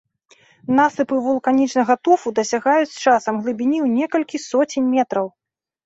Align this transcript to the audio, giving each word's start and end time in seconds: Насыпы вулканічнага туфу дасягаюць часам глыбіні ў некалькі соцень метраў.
Насыпы 0.79 1.15
вулканічнага 1.25 1.93
туфу 2.09 2.27
дасягаюць 2.41 2.99
часам 3.05 3.33
глыбіні 3.45 3.77
ў 3.85 4.03
некалькі 4.03 4.37
соцень 4.51 4.93
метраў. 5.01 5.35